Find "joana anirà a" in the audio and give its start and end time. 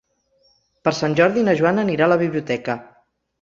1.59-2.11